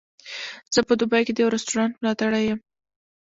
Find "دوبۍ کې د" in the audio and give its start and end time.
0.99-1.37